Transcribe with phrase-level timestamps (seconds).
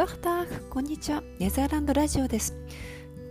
[0.00, 1.22] ドクタこんにちは。
[1.38, 2.56] ネザーランドラジオです。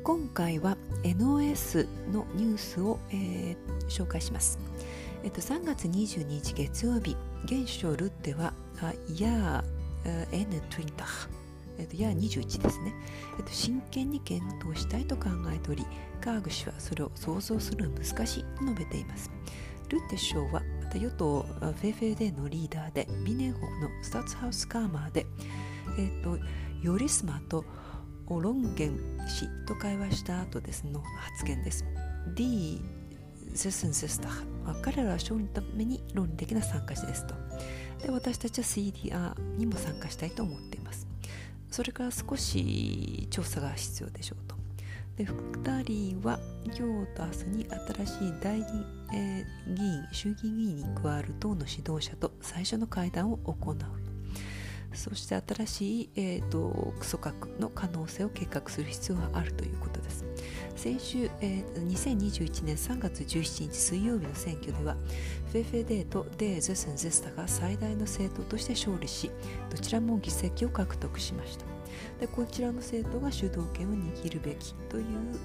[0.03, 4.59] 今回は NOS のニュースを、えー、紹介します、
[5.23, 8.53] えっと、3月22日月曜日現首相ルッテは
[9.17, 11.07] ヤー N トゥインター
[11.79, 12.93] えっと、ヤー21ですね、
[13.39, 15.87] えっと、真剣に検討したいと考えており
[16.21, 19.31] カーグ氏はそれを想像するのは難しいと述べています。
[19.89, 20.61] ルッテ首相は
[20.93, 25.25] 与党フェフェデのリーダーでビネン国のスタッツハウスカーマーで
[25.99, 26.39] えーと、
[26.81, 27.65] ヨリスマと
[28.27, 31.83] オロンゲン氏と会話した後ですの発言です。
[32.35, 32.81] D
[33.51, 34.29] ゼスンゼスタ
[34.81, 37.35] 彼らは勝利のために論理的な参加者ですと。
[38.01, 41.05] で私たちは CDR にも参加したいと思っています。
[41.69, 44.55] それから少し調査が必要でしょうと。
[45.17, 46.79] で2人は今日
[47.13, 48.65] と明日に新しい代理、
[49.13, 54.08] えー、議員衆議院議員に加わる党の指導者と最初の会談を行う
[54.99, 60.25] そして新しい、えーと、組閣の可能性を計画する必要があるということです。
[60.75, 64.97] 先週、えー、2021年3月17日水曜日の選挙では
[65.51, 69.31] フェフェデーとデーゼセンゼスタが最大の政党として勝利し
[69.69, 71.65] どちらも議席を獲得しました。
[72.19, 75.03] でこちらの政党が主導権を握るべきという、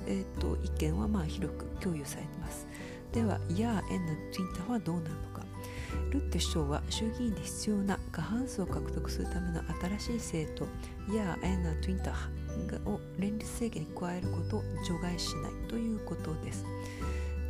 [0.08, 2.66] えーと、意見はまあ広く共有されています。
[3.12, 5.46] では、ヤー・エンナ・ツインターはどうなるのか。
[6.10, 9.62] ルッテ首相は衆議院で必要な過半数を獲得するための
[9.98, 16.64] 新しい政党ヤー・エンナ・トゥインターを連立政権に加えることを除外しないということです。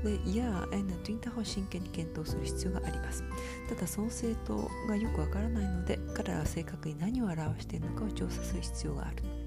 [0.02, 3.24] でヤー・エンナ・トゥインターを真剣に検討する必要があります。
[3.68, 9.43] ただその政党がよくわからないので彼らは正確に何を表しているのかを調査する必要がある。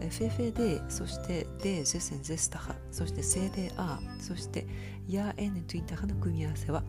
[0.00, 4.66] フェフェデそしてデーゼセンゼスタハそしてセーデーアーそして
[5.08, 6.82] ヤーエネトゥインタハの組み合わせは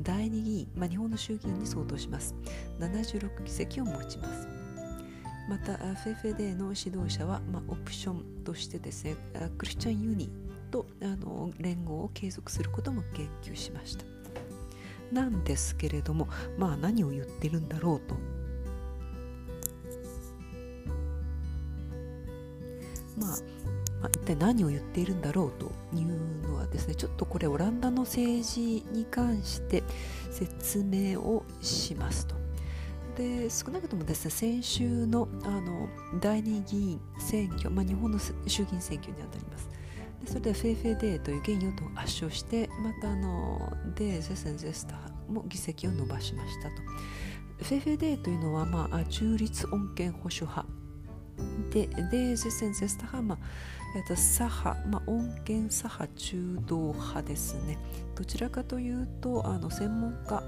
[0.00, 2.34] 第2議員、まあ、日本の衆議院に相当します。
[2.78, 4.48] 76議席を持ちます。
[5.48, 9.16] またフェフェデの指導者は、まあ、オプションとしてですね
[9.58, 10.28] クリスチャンユニ
[10.70, 14.04] とあの連合を継続することも言及しました。
[15.12, 16.28] なんですけれども
[16.58, 18.16] まあ何を言ってるんだろうと。
[23.18, 23.30] まあ、
[24.00, 29.82] まあ、一体何を言っているんだろうというのはですねちょっとこれオランダの政治に関して
[30.30, 32.36] 説明をしますと。
[33.16, 35.88] で少なくともですね先週のあの
[36.20, 39.70] 第二院選挙、まあ、日本の衆議院選挙にあたります
[40.22, 46.82] でそれで VVD という現与党が圧勝してまたあの D66 も議席を伸ばしましたと
[47.64, 50.66] VVD というのは、まあ、中立穏健保守派
[51.70, 53.38] で、で、先生、スタハマ、
[53.96, 57.78] えっと、左派、まあ、穏健左派中道派ですね。
[58.14, 60.42] どちらかというと、あの専門家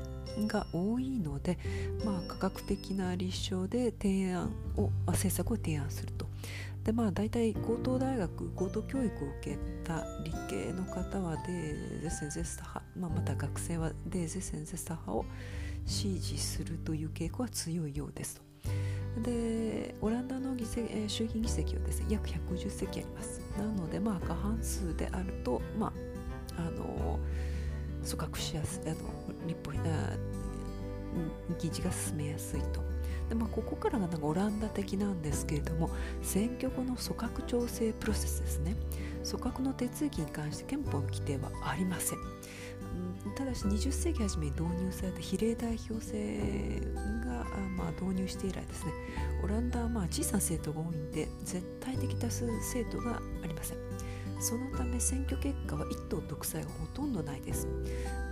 [0.47, 1.59] が多いので、
[2.05, 6.27] まあ、科学的な立証で提案を、政策を提案すると。
[6.85, 15.27] でまあ、大体高等大学高等教育を受けた理系の方はデーゼセンゼスタ派、まあ、また学生はデーゼセンゼスタ派を
[15.85, 18.48] 支持するという傾向は強いようですと。
[19.21, 23.41] でオランダの議席、え衆議院議席はですね約110席あります。
[23.59, 25.93] なのでまあ過半数であるとま
[26.57, 27.19] ああの
[28.05, 28.97] 組閣しやすいあの
[29.47, 30.17] 立法あ
[31.59, 32.81] 議事が進めやすいと。
[33.29, 35.91] で、まあ、ここからがなんかオランダ的なんですけれども
[36.23, 38.77] 選挙後の組閣調整プロセスですね。
[39.29, 42.19] 組閣の手続きに関して憲法の規定はありません。
[43.37, 46.81] ただし20世紀初めに導入された比例代表制
[47.25, 48.93] がまあ導入して以来ですね。
[49.43, 53.79] オランダはまあ小さな政党が多いんで絶対的多数政党がありません。
[54.41, 57.67] そのため選挙結果は一党独裁がほとんどないです、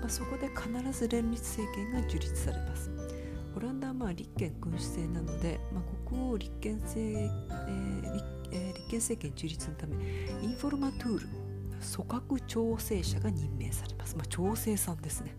[0.01, 2.91] まあ、そこで必ず連立政権が樹立されます。
[3.57, 7.31] オランダはまあ立憲君主制なので、まあ、国王立憲制、え
[8.53, 9.97] えー、立憲政権樹立のため
[10.43, 11.46] インフォルマトゥール
[11.81, 15.37] 組閣調整者が任命されます、まあ、調整さんですね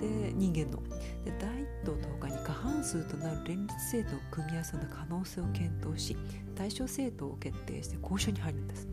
[0.00, 0.82] で人間の
[1.24, 6.16] で第一党と他に過半数となる連立政党を組み合わせの可能性を検討し
[6.54, 8.88] 対象政党を決定して交渉に入るんです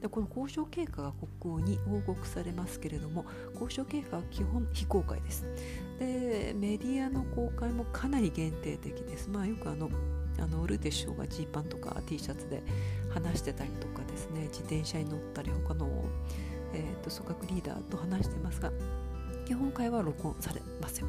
[0.00, 5.46] でこの交渉経過が国王に報告されますけれども交渉経過は基本非公開です
[5.98, 9.88] でメディアの公開もかなり限定的ですまあよくあの
[10.38, 12.62] あのルーテ首相がジーパンとか T シャツで
[13.10, 15.88] 話してたりとかですね自転車に乗ったり他の、
[16.72, 18.72] えーと、組閣リーダーと話してますが
[19.46, 21.06] 基本会は録音されません。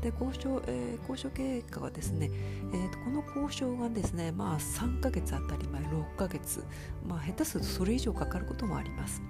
[0.00, 2.30] で交渉、えー、交渉結果はですね、
[2.72, 6.62] えーと、この交渉がですね、まあ、3ヶ月当たり前6ヶ月、
[7.04, 9.20] まあ、下手するとそれ以上かかることもあります。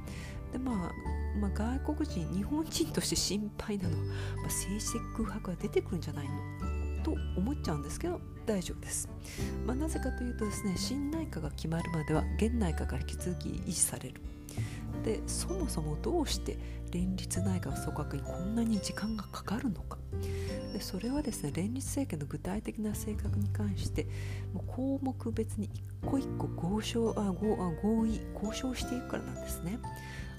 [0.53, 0.93] でまあ
[1.39, 6.78] まあ、外国人、日本人として心配なのは、まあ、政治的空白が出てくるんじゃないの？
[7.08, 9.08] と思っちゃうんですけど大丈夫です、
[9.66, 14.20] まあ、なぜかというとですね新内科が決まるまでは現内科が引き続き維持される。
[15.05, 16.58] でそもそもどうして
[16.90, 19.99] 連立内閣組閣にこんなに時間がかかるのか
[20.73, 24.06] でそれはですね連立政権の具体的な性格に関して
[24.52, 29.79] もう項目別に一個一個合唱あ合あ合意交渉していくからなんですね。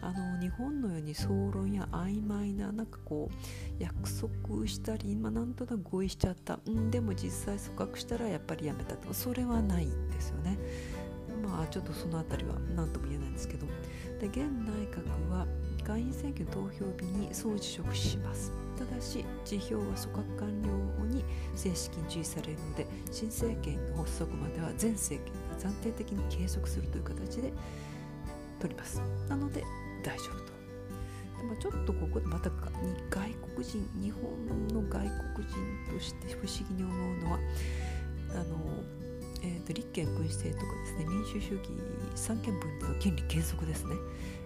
[0.01, 10.57] あの日本のように総論や曖昧ななんかこう約束したり、まあ、なんとなく合意しちゃったんでも実際組閣したらやっぱりやめたとそれはないんですよね。
[11.43, 13.67] まあちょっとその辺りは何とも言えないんですけど
[14.19, 15.47] で現内閣は
[15.83, 18.51] 下院選挙投票日に総辞職します。
[18.77, 20.69] ただし辞表は組閣完了
[20.99, 21.23] 後に
[21.55, 27.53] 正式に受理されるので新政権の発足までは前政権が暫定的に継続するという形で
[28.59, 29.01] 取ります。
[29.27, 29.63] なので
[30.03, 30.59] 大丈夫と。
[31.39, 34.99] でもちょっとここでまた外国人日本の外
[35.35, 37.39] 国人として不思議に思うのは
[38.31, 38.57] あの
[39.41, 41.69] えーと、立憲君主制とかですね民主主義
[42.15, 43.95] 三権分立の権利継続ですね、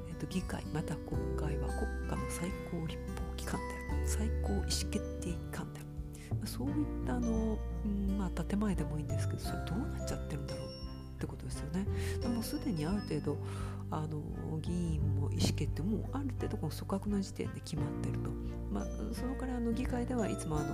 [0.10, 6.76] えーと、議会また国会は国家の最高立法機関である最高意思決定機関である、そういっ
[7.06, 10.70] たあの、うんまあ、建前でもいいんですけどそれどうなっちゃってるんだろうっ
[11.20, 11.88] てことですよね。
[12.22, 13.38] でもすでにある程度
[13.92, 14.22] あの
[14.60, 18.30] 議員も意思決定もある程度この組閣の時点で決まってると、
[18.72, 20.74] まあ、そのからあの議会ではいつもあの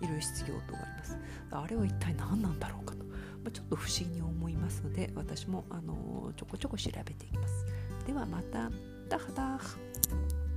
[0.00, 1.18] いろいろ質疑応答があります。
[1.50, 3.07] あれは一体何なんだろうかと。
[3.52, 7.64] ちょっと不思議に思いますので私もあのちょこちょこ調べていきます。
[8.06, 8.70] ではまた。
[9.08, 10.47] ダハダー